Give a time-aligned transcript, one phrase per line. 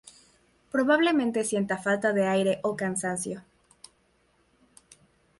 [0.71, 3.43] Probablemente sienta falta de aire o cansancio.